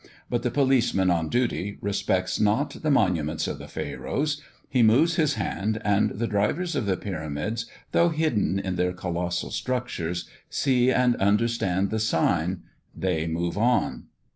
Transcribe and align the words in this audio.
But 0.31 0.41
the 0.41 0.49
policeman 0.49 1.11
on 1.11 1.29
duty 1.29 1.77
respects 1.79 2.39
not 2.39 2.81
the 2.81 2.89
monuments 2.89 3.47
of 3.47 3.59
the 3.59 3.67
Pharaohs; 3.67 4.41
he 4.67 4.81
moves 4.81 5.13
his 5.13 5.35
hand, 5.35 5.79
and 5.85 6.09
the 6.09 6.25
drivers 6.25 6.75
of 6.75 6.87
the 6.87 6.97
pyramids, 6.97 7.67
though 7.91 8.09
hidden 8.09 8.57
in 8.57 8.77
their 8.77 8.93
colossal 8.93 9.51
structures, 9.51 10.27
see 10.49 10.91
and 10.91 11.15
understand 11.17 11.91
the 11.91 11.99
sign: 11.99 12.63
they 12.95 13.27
move 13.27 13.59
on. 13.59 14.05